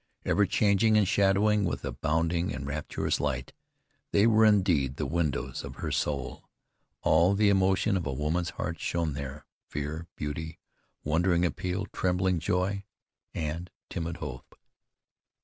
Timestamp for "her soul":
5.75-6.49